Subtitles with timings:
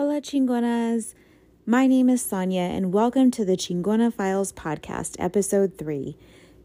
[0.00, 1.14] Hola, chingonas.
[1.66, 6.16] My name is Sonia, and welcome to the Chingona Files Podcast, Episode 3.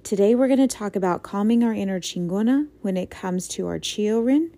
[0.03, 3.79] Today, we're going to talk about calming our inner chingona when it comes to our
[3.79, 4.55] children,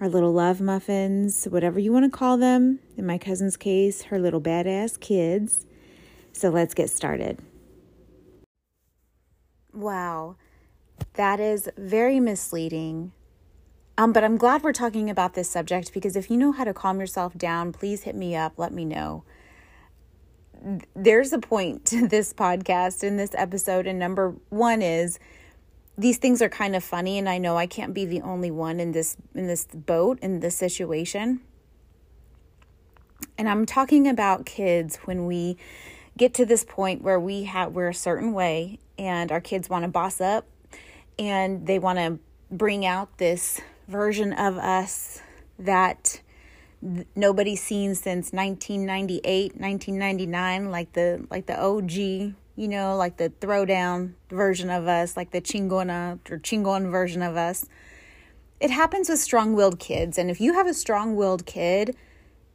[0.00, 2.78] our little love muffins, whatever you want to call them.
[2.96, 5.66] In my cousin's case, her little badass kids.
[6.32, 7.38] So, let's get started.
[9.74, 10.36] Wow,
[11.16, 13.12] that is very misleading
[13.98, 16.74] um, but I'm glad we're talking about this subject because if you know how to
[16.74, 18.54] calm yourself down, please hit me up.
[18.58, 19.24] Let me know.
[20.94, 25.18] There's a point to this podcast in this episode, and number one is
[25.96, 28.80] these things are kind of funny, and I know I can't be the only one
[28.80, 31.40] in this in this boat in this situation.
[33.38, 35.56] And I'm talking about kids when we
[36.18, 39.84] get to this point where we have we're a certain way, and our kids want
[39.84, 40.46] to boss up,
[41.18, 42.18] and they want to
[42.50, 45.20] bring out this version of us
[45.58, 46.20] that
[47.14, 54.12] nobody's seen since 1998 1999 like the like the og you know like the throwdown
[54.28, 57.66] version of us like the chingona or chingon version of us.
[58.58, 61.96] It happens with strong-willed kids and if you have a strong-willed kid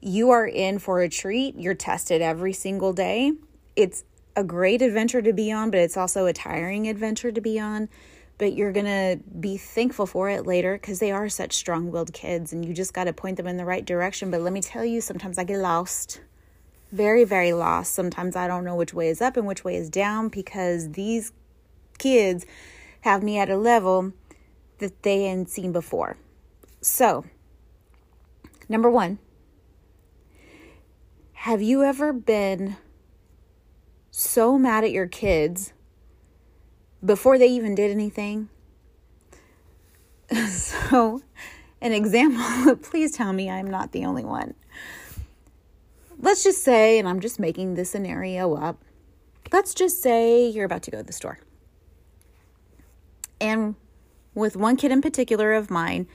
[0.03, 1.55] you are in for a treat.
[1.59, 3.33] You're tested every single day.
[3.75, 4.03] It's
[4.35, 7.89] a great adventure to be on but it's also a tiring adventure to be on
[8.41, 12.11] but you're going to be thankful for it later because they are such strong willed
[12.11, 14.31] kids and you just got to point them in the right direction.
[14.31, 16.21] But let me tell you, sometimes I get lost.
[16.91, 17.93] Very, very lost.
[17.93, 21.33] Sometimes I don't know which way is up and which way is down because these
[21.99, 22.47] kids
[23.01, 24.11] have me at a level
[24.79, 26.17] that they hadn't seen before.
[26.81, 27.25] So,
[28.67, 29.19] number one,
[31.33, 32.77] have you ever been
[34.09, 35.73] so mad at your kids
[37.03, 38.49] before they even did anything.
[40.49, 41.21] so,
[41.81, 44.53] an example, please tell me I'm not the only one.
[46.19, 48.83] Let's just say, and I'm just making this scenario up,
[49.51, 51.39] let's just say you're about to go to the store.
[53.39, 53.75] And
[54.35, 56.07] with one kid in particular of mine,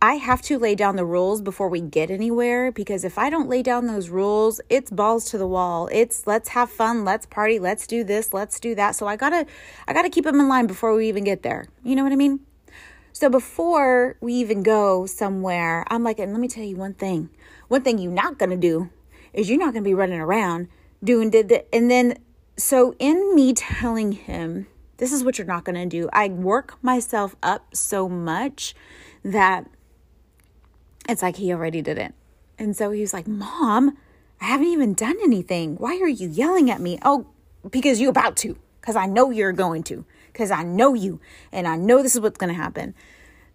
[0.00, 3.48] I have to lay down the rules before we get anywhere because if I don't
[3.48, 5.88] lay down those rules, it's balls to the wall.
[5.92, 8.96] It's let's have fun, let's party, let's do this, let's do that.
[8.96, 9.46] So I got to
[9.88, 11.68] I got to keep them in line before we even get there.
[11.82, 12.40] You know what I mean?
[13.12, 17.30] So before we even go somewhere, I'm like, and let me tell you one thing.
[17.68, 18.90] One thing you're not going to do
[19.32, 20.68] is you're not going to be running around
[21.02, 22.18] doing did the, and then
[22.56, 24.66] so in me telling him
[24.96, 28.74] this is what you're not going to do, I work myself up so much
[29.24, 29.66] that
[31.08, 32.14] it's like he already did it.
[32.58, 33.96] And so he was like, Mom,
[34.40, 35.76] I haven't even done anything.
[35.76, 36.98] Why are you yelling at me?
[37.02, 37.26] Oh,
[37.70, 41.20] because you're about to, because I know you're going to, because I know you,
[41.52, 42.94] and I know this is what's going to happen.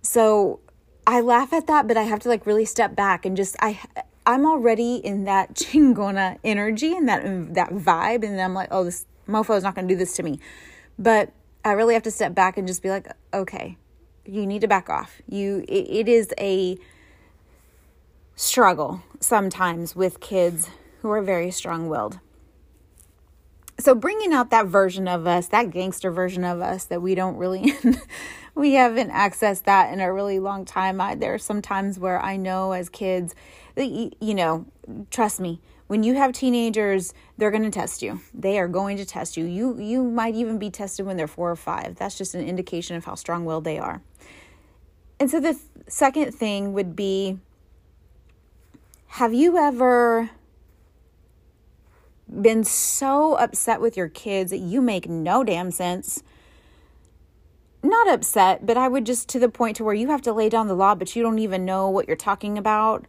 [0.01, 0.59] So
[1.05, 3.79] I laugh at that, but I have to like really step back and just, I,
[4.25, 8.69] I'm already in that chingona energy and that um, that vibe, and then I'm like,
[8.71, 10.39] oh, this mofo is not going to do this to me.
[10.97, 11.31] But
[11.63, 13.77] I really have to step back and just be like, okay,
[14.25, 15.21] you need to back off.
[15.27, 16.77] You, it, it is a
[18.39, 20.69] struggle sometimes with kids
[21.01, 22.19] who are very strong willed.
[23.79, 27.35] So, bringing out that version of us, that gangster version of us that we don't
[27.35, 27.73] really,
[28.55, 31.01] we haven't accessed that in a really long time.
[31.01, 33.35] I, there are some times where I know as kids,
[33.75, 34.65] you know,
[35.11, 38.21] trust me, when you have teenagers, they're going to test you.
[38.33, 39.45] They are going to test you.
[39.45, 41.95] You you might even be tested when they're 4 or 5.
[41.95, 44.01] That's just an indication of how strong-willed they are.
[45.19, 47.39] And so the th- second thing would be
[49.13, 50.29] have you ever
[52.41, 56.21] been so upset with your kids that you make no damn sense?
[57.81, 60.47] Not upset, but I would just to the point to where you have to lay
[60.47, 63.05] down the law, but you don't even know what you're talking about.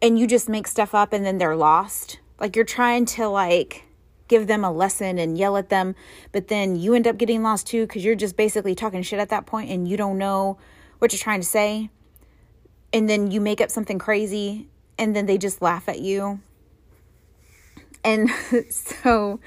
[0.00, 2.20] And you just make stuff up and then they're lost.
[2.38, 3.86] Like you're trying to like
[4.28, 5.96] give them a lesson and yell at them,
[6.30, 9.30] but then you end up getting lost too because you're just basically talking shit at
[9.30, 10.58] that point and you don't know
[11.00, 11.90] what you're trying to say.
[12.92, 14.68] And then you make up something crazy
[14.98, 16.40] and then they just laugh at you.
[18.04, 18.30] And
[18.70, 19.40] so,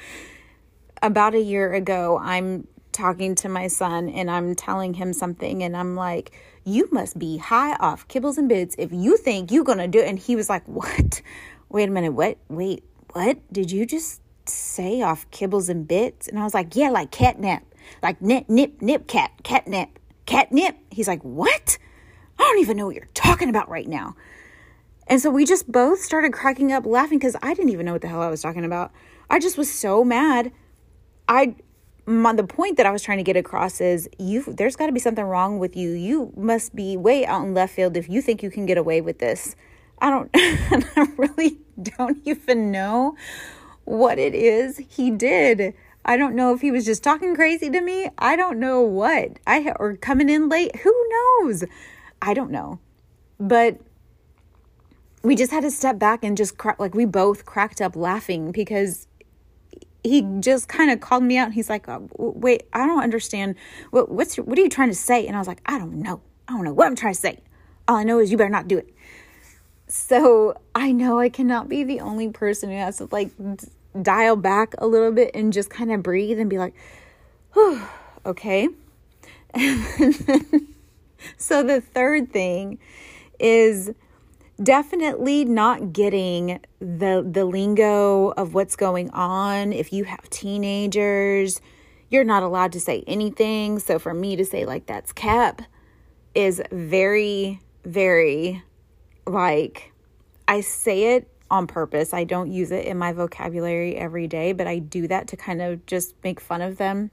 [1.02, 5.76] about a year ago, I'm talking to my son and I'm telling him something, and
[5.76, 6.32] I'm like,
[6.64, 10.08] You must be high off kibbles and bits if you think you're gonna do it.
[10.08, 11.22] And he was like, What?
[11.70, 12.38] Wait a minute, what?
[12.50, 12.84] Wait,
[13.14, 13.38] what?
[13.52, 16.28] Did you just say off kibbles and bits?
[16.28, 17.64] And I was like, Yeah, like catnip,
[18.04, 20.76] like nip, nip, nip, cat, catnip, catnip.
[20.90, 21.78] He's like, What?
[22.38, 24.16] I don't even know what you're talking about right now.
[25.08, 28.02] And so we just both started cracking up laughing because I didn't even know what
[28.02, 28.92] the hell I was talking about.
[29.30, 30.52] I just was so mad.
[31.28, 31.56] I
[32.06, 34.92] my, the point that I was trying to get across is you there's got to
[34.92, 35.92] be something wrong with you.
[35.92, 39.02] You must be way out in left field if you think you can get away
[39.02, 39.56] with this.
[40.00, 43.16] I don't I really don't even know
[43.86, 45.74] what it is he did.
[46.04, 48.10] I don't know if he was just talking crazy to me.
[48.18, 49.38] I don't know what.
[49.46, 50.76] I or coming in late.
[50.78, 51.64] Who knows?
[52.22, 52.80] I don't know.
[53.40, 53.80] But
[55.24, 59.08] we just had to step back and just like we both cracked up laughing because
[60.04, 61.46] he just kind of called me out.
[61.46, 63.56] And he's like oh, wait i don't understand.
[63.92, 65.28] What what's what are you trying to say?
[65.28, 66.22] And i was like i don't know.
[66.48, 67.40] I don't know what i'm trying to say.
[67.88, 68.94] All i know is you better not do it.
[69.88, 73.32] So i know i cannot be the only person who has to like
[74.02, 76.74] dial back a little bit and just kind of breathe and be like
[77.54, 77.82] Whew,
[78.26, 78.70] okay.
[81.38, 82.80] So the third thing
[83.40, 83.92] is
[84.62, 89.74] definitely not getting the the lingo of what's going on.
[89.74, 91.62] If you have teenagers
[92.12, 93.80] you're not allowed to say anything.
[93.80, 95.62] So for me to say like that's cap
[96.36, 98.64] is very very
[99.26, 99.92] like
[100.48, 102.14] i say it on purpose.
[102.14, 105.62] I don't use it in my vocabulary every day but i do that to kind
[105.62, 107.12] of just make fun of them.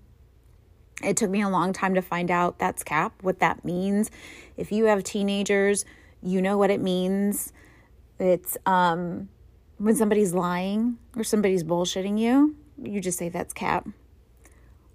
[1.02, 4.10] It took me a long time to find out that's cap what that means.
[4.56, 5.84] If you have teenagers
[6.22, 7.52] you know what it means.
[8.18, 9.28] It's um,
[9.78, 13.88] when somebody's lying or somebody's bullshitting you, you just say that's cap.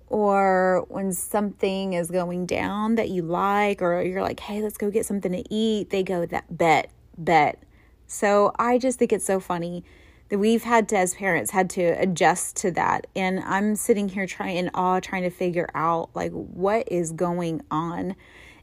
[0.08, 4.92] Or when something is going down that you like, or you're like, hey, let's go
[4.92, 7.64] get something to eat, they go, that bet, bet.
[8.06, 9.84] So I just think it's so funny
[10.30, 13.08] that we've had to, as parents, had to adjust to that.
[13.16, 17.62] And I'm sitting here trying in awe, trying to figure out like what is going
[17.72, 18.16] on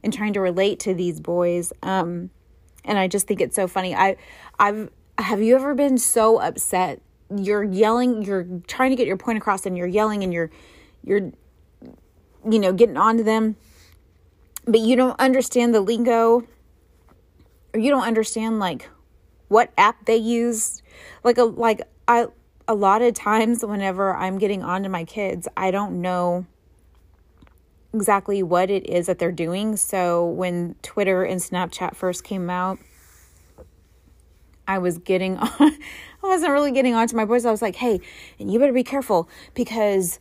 [0.02, 1.72] and trying to relate to these boys.
[1.82, 2.30] Um,
[2.84, 3.94] and I just think it's so funny.
[3.94, 4.16] I
[4.58, 7.00] I've have you ever been so upset?
[7.34, 10.50] You're yelling, you're trying to get your point across and you're yelling and you're
[11.04, 11.32] you're
[12.48, 13.56] you know, getting onto them,
[14.64, 16.46] but you don't understand the lingo
[17.74, 18.88] or you don't understand like
[19.48, 20.82] what app they use.
[21.24, 22.26] Like a like I
[22.68, 26.46] a lot of times whenever I'm getting on to my kids, I don't know
[27.92, 29.76] exactly what it is that they're doing.
[29.76, 32.78] So when Twitter and Snapchat first came out,
[34.66, 35.78] I was getting on, I
[36.22, 37.44] wasn't really getting on to my boys.
[37.44, 38.00] I was like, hey,
[38.38, 40.20] and you better be careful because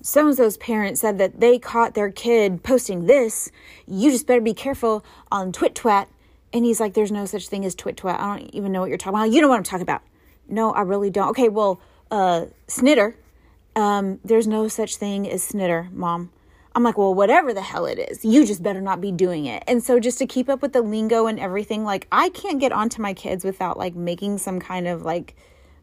[0.00, 3.50] some of those parents said that they caught their kid posting this.
[3.86, 6.06] You just better be careful on Twit Twat.
[6.52, 8.20] And he's like, there's no such thing as Twit Twat.
[8.20, 9.32] I don't even know what you're talking about.
[9.32, 10.02] You know what I'm talking about.
[10.46, 11.30] No, I really don't.
[11.30, 11.80] Okay, well,
[12.10, 13.16] uh, Snitter.
[13.74, 16.30] Um, there's no such thing as Snitter, mom.
[16.74, 19.62] I'm like, well, whatever the hell it is, you just better not be doing it.
[19.68, 22.72] And so, just to keep up with the lingo and everything, like, I can't get
[22.72, 25.36] onto my kids without like making some kind of like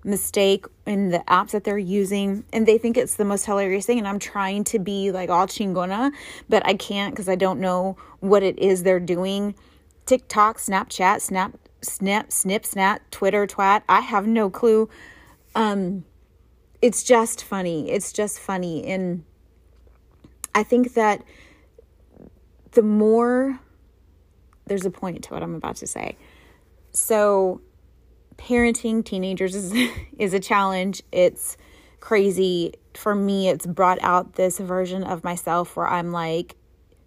[0.03, 2.43] mistake in the apps that they're using.
[2.51, 3.99] And they think it's the most hilarious thing.
[3.99, 6.11] And I'm trying to be like all chingona,
[6.49, 9.55] but I can't because I don't know what it is they're doing.
[10.05, 13.83] TikTok, Snapchat, Snap, Snap, Snip, Snap, Twitter, Twat.
[13.87, 14.89] I have no clue.
[15.55, 16.03] Um,
[16.81, 17.91] it's just funny.
[17.91, 18.85] It's just funny.
[18.85, 19.23] And,
[20.53, 21.23] I think that
[22.71, 23.59] the more
[24.65, 26.17] there's a point to what I'm about to say.
[26.91, 27.61] So,
[28.37, 29.73] parenting teenagers is
[30.17, 31.03] is a challenge.
[31.11, 31.57] It's
[31.99, 32.73] crazy.
[32.93, 36.55] For me, it's brought out this version of myself where I'm like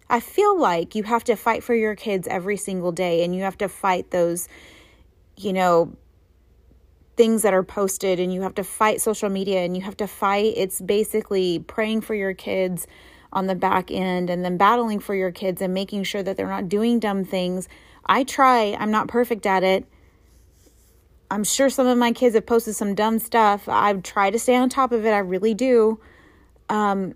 [0.09, 3.41] I feel like you have to fight for your kids every single day and you
[3.41, 4.47] have to fight those
[5.37, 5.95] you know
[7.17, 10.07] things that are posted and you have to fight social media and you have to
[10.07, 12.87] fight it's basically praying for your kids
[13.33, 16.47] on the back end and then battling for your kids and making sure that they're
[16.47, 17.67] not doing dumb things.
[18.05, 19.85] I try, I'm not perfect at it.
[21.31, 23.67] I'm sure some of my kids have posted some dumb stuff.
[23.67, 25.11] I try to stay on top of it.
[25.11, 25.99] I really do.
[26.69, 27.15] Um,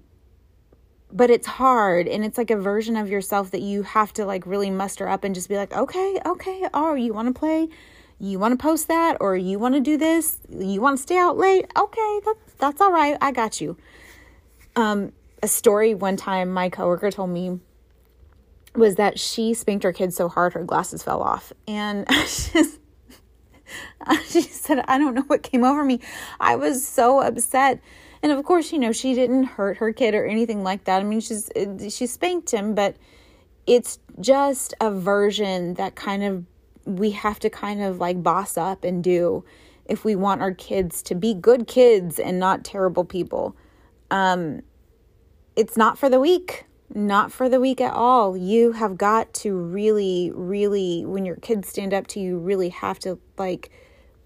[1.11, 4.45] but it's hard and it's like a version of yourself that you have to like
[4.45, 7.67] really muster up and just be like, okay, okay, oh, you want to play?
[8.19, 10.39] You want to post that or you want to do this?
[10.49, 11.65] You want to stay out late?
[11.77, 13.17] Okay, that's that's all right.
[13.21, 13.77] I got you.
[14.75, 17.59] Um, a story one time my coworker told me
[18.75, 21.51] was that she spanked her kid so hard her glasses fell off.
[21.67, 22.79] And just,
[24.27, 25.99] she said, I don't know what came over me.
[26.39, 27.81] I was so upset.
[28.21, 30.99] And of course, you know, she didn't hurt her kid or anything like that.
[30.99, 31.49] I mean, she's
[31.89, 32.97] she spanked him, but
[33.65, 36.45] it's just a version that kind of
[36.85, 39.43] we have to kind of like boss up and do
[39.85, 43.55] if we want our kids to be good kids and not terrible people.
[44.11, 44.61] Um,
[45.59, 46.63] it's not for the weak,
[46.95, 48.37] not for the weak at all.
[48.37, 52.97] You have got to really, really, when your kids stand up to you, really have
[52.99, 53.69] to like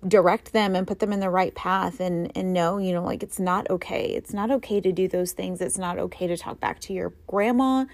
[0.07, 3.24] direct them and put them in the right path and and know you know like
[3.24, 4.05] it's not okay.
[4.05, 5.62] It's not okay to do those things.
[5.62, 7.86] It's not okay to talk back to your grandma.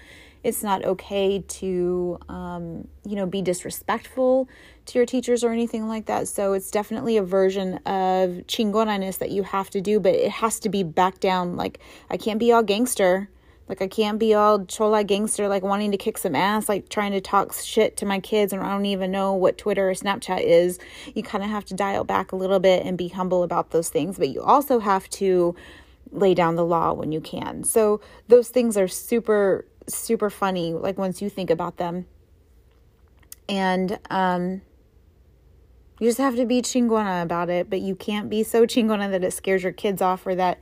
[0.42, 4.48] It's not okay to um, you know be disrespectful
[4.86, 6.28] to your teachers or anything like that.
[6.28, 10.60] So it's definitely a version of chingonaness that you have to do but it has
[10.60, 11.56] to be back down.
[11.56, 13.28] Like i can't be all gangster
[13.70, 17.12] like I can't be all chola gangster, like wanting to kick some ass, like trying
[17.12, 20.40] to talk shit to my kids, and I don't even know what Twitter or Snapchat
[20.40, 20.80] is.
[21.14, 23.88] You kind of have to dial back a little bit and be humble about those
[23.88, 25.54] things, but you also have to
[26.10, 27.62] lay down the law when you can.
[27.62, 30.72] So those things are super, super funny.
[30.72, 32.06] Like once you think about them,
[33.48, 34.62] and um,
[36.00, 39.22] you just have to be chingona about it, but you can't be so chingona that
[39.22, 40.58] it scares your kids off or that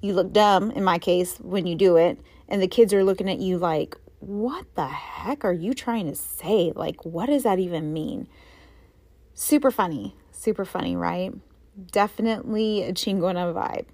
[0.00, 3.28] you look dumb in my case when you do it and the kids are looking
[3.28, 6.72] at you like what the heck are you trying to say?
[6.74, 8.28] Like what does that even mean?
[9.34, 10.14] Super funny.
[10.30, 11.32] Super funny right?
[11.90, 13.86] Definitely a chingona vibe